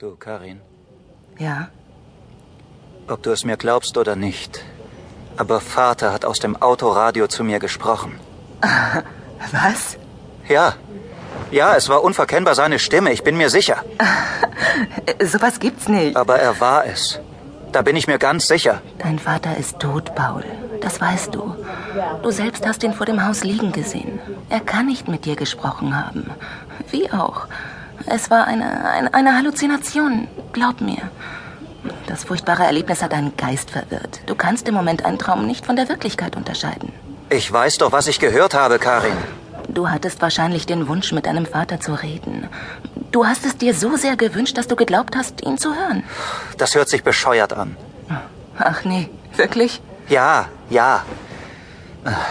Du, 0.00 0.16
Karin, 0.16 0.60
Ja? 1.38 1.68
ob 3.06 3.22
du 3.22 3.30
es 3.32 3.44
mir 3.44 3.58
glaubst 3.58 3.98
oder 3.98 4.16
nicht, 4.16 4.64
aber 5.36 5.60
Vater 5.60 6.10
hat 6.14 6.24
aus 6.24 6.38
dem 6.38 6.56
Autoradio 6.62 7.26
zu 7.26 7.44
mir 7.44 7.58
gesprochen. 7.58 8.18
Was? 9.52 9.98
Ja, 10.48 10.72
ja, 11.50 11.74
es 11.76 11.90
war 11.90 12.02
unverkennbar 12.02 12.54
seine 12.54 12.78
Stimme, 12.78 13.12
ich 13.12 13.22
bin 13.24 13.36
mir 13.36 13.50
sicher. 13.50 13.84
Sowas 15.22 15.58
gibt's 15.60 15.86
nicht. 15.88 16.16
Aber 16.16 16.38
er 16.38 16.58
war 16.60 16.86
es. 16.86 17.20
Da 17.72 17.82
bin 17.82 17.94
ich 17.96 18.06
mir 18.06 18.18
ganz 18.18 18.48
sicher. 18.48 18.80
Dein 18.98 19.18
Vater 19.18 19.58
ist 19.58 19.80
tot, 19.80 20.14
Paul. 20.14 20.44
Das 20.80 20.98
weißt 20.98 21.34
du. 21.34 21.54
Du 22.22 22.30
selbst 22.30 22.66
hast 22.66 22.82
ihn 22.84 22.94
vor 22.94 23.04
dem 23.04 23.22
Haus 23.26 23.44
liegen 23.44 23.70
gesehen. 23.72 24.18
Er 24.48 24.60
kann 24.60 24.86
nicht 24.86 25.08
mit 25.08 25.26
dir 25.26 25.36
gesprochen 25.36 25.94
haben. 25.94 26.30
Wie 26.90 27.10
auch. 27.12 27.46
Es 28.06 28.30
war 28.30 28.46
eine, 28.46 28.84
eine, 28.88 29.14
eine 29.14 29.36
Halluzination. 29.36 30.28
Glaub 30.52 30.80
mir. 30.80 30.98
Das 32.06 32.24
furchtbare 32.24 32.64
Erlebnis 32.64 33.02
hat 33.02 33.12
deinen 33.12 33.36
Geist 33.36 33.70
verwirrt. 33.70 34.20
Du 34.26 34.34
kannst 34.34 34.68
im 34.68 34.74
Moment 34.74 35.04
einen 35.04 35.18
Traum 35.18 35.46
nicht 35.46 35.64
von 35.64 35.76
der 35.76 35.88
Wirklichkeit 35.88 36.36
unterscheiden. 36.36 36.92
Ich 37.30 37.50
weiß 37.50 37.78
doch, 37.78 37.92
was 37.92 38.06
ich 38.06 38.18
gehört 38.18 38.54
habe, 38.54 38.78
Karin. 38.78 39.16
Du 39.68 39.88
hattest 39.88 40.20
wahrscheinlich 40.20 40.66
den 40.66 40.88
Wunsch, 40.88 41.12
mit 41.12 41.26
deinem 41.26 41.46
Vater 41.46 41.78
zu 41.80 41.94
reden. 41.94 42.48
Du 43.12 43.26
hast 43.26 43.46
es 43.46 43.56
dir 43.56 43.72
so 43.72 43.96
sehr 43.96 44.16
gewünscht, 44.16 44.58
dass 44.58 44.66
du 44.66 44.74
geglaubt 44.76 45.14
hast, 45.16 45.42
ihn 45.42 45.58
zu 45.58 45.74
hören. 45.74 46.02
Das 46.58 46.74
hört 46.74 46.88
sich 46.88 47.04
bescheuert 47.04 47.52
an. 47.52 47.76
Ach 48.58 48.84
nee, 48.84 49.08
wirklich? 49.36 49.80
Ja, 50.08 50.48
ja. 50.68 51.04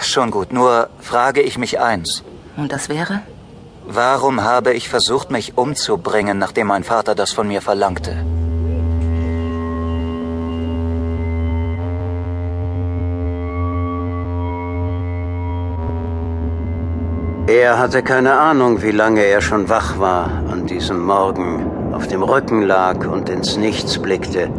Schon 0.01 0.31
gut, 0.31 0.51
nur 0.51 0.89
frage 0.99 1.41
ich 1.41 1.57
mich 1.57 1.79
eins. 1.79 2.23
Und 2.57 2.71
das 2.71 2.89
wäre? 2.89 3.21
Warum 3.91 4.43
habe 4.43 4.73
ich 4.73 4.87
versucht, 4.87 5.31
mich 5.31 5.57
umzubringen, 5.57 6.37
nachdem 6.37 6.67
mein 6.67 6.83
Vater 6.83 7.15
das 7.15 7.31
von 7.31 7.47
mir 7.47 7.59
verlangte? 7.59 8.23
Er 17.47 17.79
hatte 17.79 18.03
keine 18.03 18.37
Ahnung, 18.37 18.83
wie 18.83 18.91
lange 18.91 19.21
er 19.21 19.41
schon 19.41 19.69
wach 19.69 19.97
war 19.97 20.29
an 20.51 20.67
diesem 20.67 21.03
Morgen, 21.03 21.91
auf 21.91 22.07
dem 22.07 22.21
Rücken 22.21 22.61
lag 22.61 23.07
und 23.07 23.27
ins 23.27 23.57
Nichts 23.57 23.97
blickte. 23.97 24.51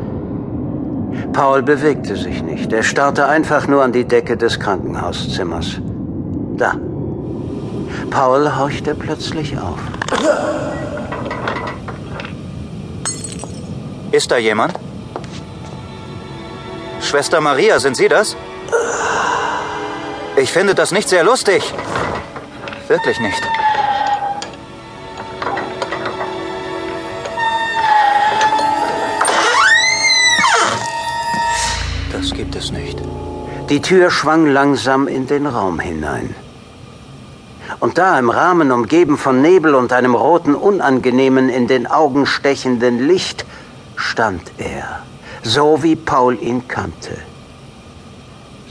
Paul 1.32 1.62
bewegte 1.62 2.16
sich 2.16 2.42
nicht. 2.42 2.72
Er 2.72 2.82
starrte 2.82 3.26
einfach 3.26 3.69
nur 3.69 3.84
an 3.84 3.92
die 3.92 4.06
Decke 4.06 4.36
des 4.36 4.58
Krankenhauszimmers. 4.58 5.80
Da. 6.56 6.74
Paul 8.11 8.56
horchte 8.56 8.94
plötzlich 8.94 9.56
auf. 9.56 9.78
Ist 14.11 14.30
da 14.30 14.36
jemand? 14.36 14.75
Schwester 17.00 17.41
Maria, 17.41 17.78
sind 17.78 17.97
Sie 17.97 18.08
das? 18.08 18.36
Ich 20.36 20.53
finde 20.53 20.75
das 20.75 20.91
nicht 20.91 21.08
sehr 21.08 21.22
lustig. 21.22 21.72
Wirklich 22.88 23.20
nicht. 23.20 23.42
Das 32.12 32.33
gibt 32.33 32.56
es 32.56 32.72
nicht. 32.72 32.98
Die 33.69 33.81
Tür 33.81 34.11
schwang 34.11 34.47
langsam 34.47 35.06
in 35.06 35.27
den 35.28 35.47
Raum 35.47 35.78
hinein. 35.78 36.34
Und 37.78 37.98
da 37.98 38.18
im 38.18 38.30
Rahmen 38.30 38.72
umgeben 38.72 39.16
von 39.16 39.40
Nebel 39.40 39.74
und 39.74 39.92
einem 39.92 40.14
roten, 40.14 40.54
unangenehmen, 40.54 41.48
in 41.48 41.68
den 41.68 41.86
Augen 41.86 42.26
stechenden 42.26 43.06
Licht, 43.06 43.46
stand 43.96 44.42
er, 44.58 45.02
so 45.42 45.82
wie 45.82 45.96
Paul 45.96 46.38
ihn 46.42 46.66
kannte. 46.66 47.16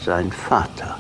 Sein 0.03 0.31
Vater. 0.31 0.97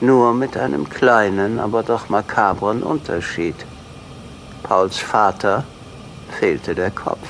Nur 0.00 0.34
mit 0.34 0.56
einem 0.56 0.88
kleinen, 0.88 1.58
aber 1.58 1.82
doch 1.82 2.08
makabren 2.08 2.82
Unterschied. 2.82 3.56
Pauls 4.62 4.98
Vater 4.98 5.64
fehlte 6.38 6.74
der 6.74 6.90
Kopf. 6.90 7.28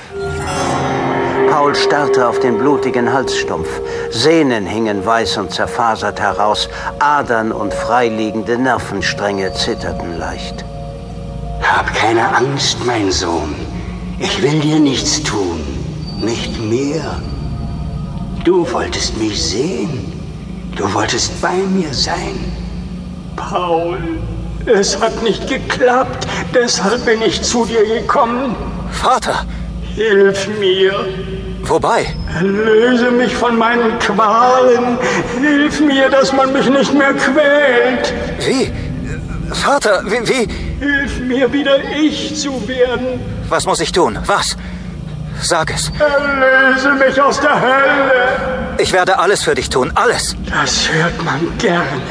Paul 1.55 1.73
starrte 1.73 2.27
auf 2.27 2.41
den 2.41 2.57
blutigen 2.57 3.13
Halsstumpf. 3.13 3.69
Sehnen 4.09 4.65
hingen 4.65 5.05
weiß 5.05 5.37
und 5.37 5.51
zerfasert 5.51 6.19
heraus. 6.19 6.67
Adern 6.99 7.53
und 7.53 7.73
freiliegende 7.73 8.57
Nervenstränge 8.57 9.53
zitterten 9.53 10.19
leicht. 10.19 10.65
Hab 11.61 11.95
keine 11.95 12.35
Angst, 12.35 12.79
mein 12.85 13.09
Sohn. 13.09 13.55
Ich 14.19 14.41
will 14.41 14.59
dir 14.59 14.81
nichts 14.81 15.23
tun. 15.23 15.61
Nicht 16.19 16.59
mehr. 16.59 17.21
Du 18.43 18.69
wolltest 18.73 19.17
mich 19.17 19.41
sehen. 19.41 20.11
Du 20.75 20.93
wolltest 20.93 21.41
bei 21.41 21.55
mir 21.55 21.93
sein. 21.93 22.37
Paul, 23.37 23.97
es 24.65 24.99
hat 24.99 25.23
nicht 25.23 25.47
geklappt. 25.47 26.27
Deshalb 26.53 27.05
bin 27.05 27.21
ich 27.21 27.41
zu 27.41 27.65
dir 27.65 27.85
gekommen. 27.85 28.57
Vater! 28.91 29.45
Hilf 29.95 30.49
mir. 30.59 31.44
Wobei? 31.67 32.13
Erlöse 32.35 33.11
mich 33.11 33.35
von 33.35 33.57
meinen 33.57 33.97
Qualen. 33.99 34.97
Hilf 35.39 35.79
mir, 35.81 36.09
dass 36.09 36.31
man 36.33 36.53
mich 36.53 36.69
nicht 36.69 36.93
mehr 36.93 37.13
quält. 37.13 38.13
Wie? 38.39 38.71
Vater, 39.53 40.01
wie, 40.05 40.27
wie? 40.27 40.47
Hilf 40.79 41.19
mir, 41.21 41.51
wieder 41.51 41.77
ich 41.95 42.35
zu 42.35 42.67
werden. 42.67 43.19
Was 43.49 43.65
muss 43.65 43.79
ich 43.79 43.91
tun? 43.91 44.17
Was? 44.25 44.55
Sag 45.41 45.73
es. 45.73 45.91
Erlöse 45.99 46.93
mich 46.93 47.19
aus 47.21 47.39
der 47.39 47.59
Hölle. 47.61 48.75
Ich 48.77 48.93
werde 48.93 49.19
alles 49.19 49.43
für 49.43 49.55
dich 49.55 49.69
tun. 49.69 49.91
Alles. 49.95 50.35
Das 50.49 50.89
hört 50.91 51.23
man 51.23 51.39
gerne. 51.57 52.01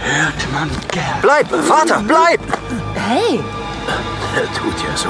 Hört 0.00 0.52
man 0.52 0.70
gerne. 0.90 1.18
Bleib, 1.22 1.46
Vater, 1.64 2.02
bleib! 2.06 2.40
Hey, 2.94 3.40
Er 4.36 4.44
tut 4.54 4.74
ja 4.82 4.96
so, 4.96 5.08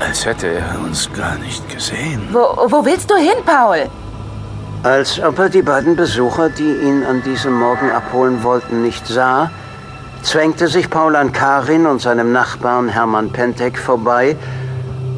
als 0.00 0.24
hätte 0.24 0.48
er 0.48 0.78
uns 0.84 1.10
gar 1.12 1.36
nicht 1.36 1.68
gesehen. 1.68 2.28
wo, 2.32 2.40
wo 2.70 2.84
willst 2.84 3.10
du 3.10 3.16
hin, 3.16 3.38
Paul? 3.44 3.88
Als 4.82 5.20
ob 5.20 5.38
er 5.38 5.48
die 5.48 5.62
beiden 5.62 5.96
Besucher, 5.96 6.50
die 6.50 6.72
ihn 6.86 7.04
an 7.04 7.22
diesem 7.22 7.52
Morgen 7.52 7.90
abholen 7.90 8.42
wollten, 8.44 8.82
nicht 8.82 9.06
sah, 9.06 9.50
zwängte 10.22 10.68
sich 10.68 10.88
Paul 10.88 11.16
an 11.16 11.32
Karin 11.32 11.86
und 11.86 12.00
seinem 12.00 12.32
Nachbarn 12.32 12.88
Hermann 12.88 13.30
Pentek 13.30 13.78
vorbei 13.78 14.36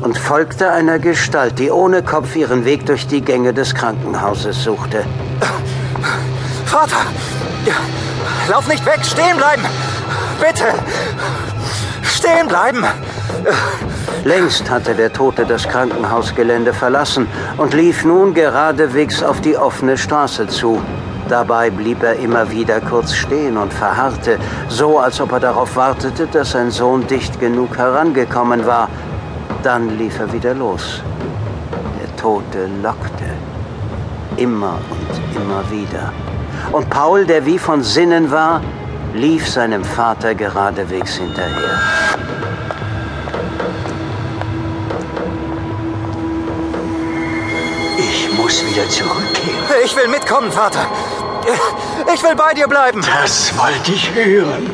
und 0.01 0.17
folgte 0.17 0.71
einer 0.71 0.99
Gestalt, 0.99 1.59
die 1.59 1.71
ohne 1.71 2.03
Kopf 2.03 2.35
ihren 2.37 2.65
Weg 2.65 2.87
durch 2.87 3.07
die 3.07 3.21
Gänge 3.21 3.53
des 3.53 3.75
Krankenhauses 3.75 4.65
suchte. 4.65 5.05
Vater! 6.65 7.05
Lauf 8.49 8.67
nicht 8.67 8.85
weg! 8.87 9.01
Stehen 9.05 9.37
bleiben! 9.37 9.63
Bitte! 10.41 10.73
Stehen 12.03 12.49
bleiben! 12.49 12.85
Längst 14.25 14.69
hatte 14.69 14.95
der 14.95 15.13
Tote 15.13 15.47
das 15.47 15.67
Krankenhausgelände 15.67 16.75
verlassen 16.75 17.27
und 17.57 17.73
lief 17.73 18.05
nun 18.05 18.35
geradewegs 18.35 19.23
auf 19.23 19.41
die 19.41 19.57
offene 19.57 19.97
Straße 19.97 20.47
zu. 20.47 20.79
Dabei 21.29 21.71
blieb 21.71 22.03
er 22.03 22.17
immer 22.17 22.51
wieder 22.51 22.81
kurz 22.81 23.15
stehen 23.15 23.57
und 23.57 23.73
verharrte, 23.73 24.39
so 24.69 24.99
als 24.99 25.21
ob 25.23 25.33
er 25.33 25.41
darauf 25.41 25.75
wartete, 25.75 26.27
dass 26.27 26.51
sein 26.51 26.71
Sohn 26.71 27.07
dicht 27.07 27.41
genug 27.41 27.79
herangekommen 27.79 28.67
war. 28.67 28.91
Dann 29.63 29.97
lief 29.97 30.19
er 30.21 30.31
wieder 30.33 30.53
los. 30.53 31.03
Der 32.03 32.17
Tote 32.17 32.69
lockte. 32.83 33.25
Immer 34.37 34.79
und 34.91 35.41
immer 35.41 35.63
wieder. 35.71 36.13
Und 36.73 36.91
Paul, 36.91 37.25
der 37.25 37.47
wie 37.47 37.59
von 37.59 37.83
Sinnen 37.83 38.31
war, 38.31 38.61
lief 39.15 39.49
seinem 39.49 39.83
Vater 39.83 40.35
geradewegs 40.35 41.15
hinterher. 41.15 41.81
Wieder 48.71 48.89
zurückgehen. 48.89 49.59
Ich 49.84 49.97
will 49.97 50.09
mitkommen, 50.09 50.51
Vater! 50.53 50.87
Ich 52.13 52.22
will 52.22 52.37
bei 52.37 52.55
dir 52.55 52.69
bleiben! 52.69 53.03
Das 53.22 53.57
wollte 53.57 53.93
ich 53.93 54.15
hören. 54.15 54.71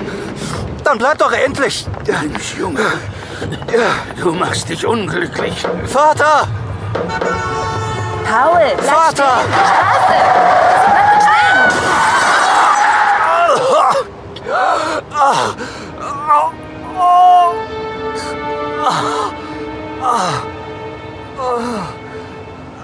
Dann 0.85 0.99
bleib 0.99 1.19
doch 1.19 1.33
endlich! 1.33 1.87
Mensch, 2.07 2.57
Junge, 2.59 2.93
du 4.23 4.33
machst 4.33 4.69
dich 4.69 4.87
unglücklich. 4.87 5.65
Vater! 5.87 6.49
Paul, 8.25 8.77
Vater! 8.83 9.45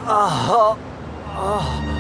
stehen, 0.05 0.92
Straße! 1.33 1.33
Bleib 1.33 1.41
stehen! 1.73 1.89
Ah, 1.89 1.92